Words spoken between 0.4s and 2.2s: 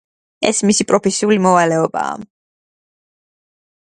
ეს მისი პროფესიული მოვალეობაა.